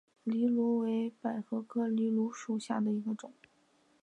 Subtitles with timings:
[0.23, 3.31] 藜芦为百合科藜芦属下的一个种。